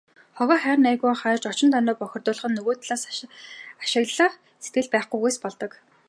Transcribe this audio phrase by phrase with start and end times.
[0.37, 3.03] Хогоо хайр найргүй хаяж, орчин тойрноо бохирдуулах нь нөгөө талаас
[3.83, 5.71] ашиглах сэтгэл байхгүйгээс болдог.